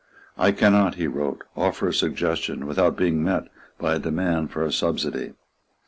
[0.35, 4.71] "I cannot," he wrote, "offer a suggestion without being met by a demand for a
[4.71, 5.33] subsidy."